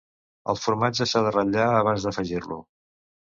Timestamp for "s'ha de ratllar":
1.11-1.67